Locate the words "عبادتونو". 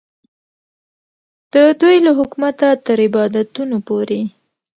3.07-3.77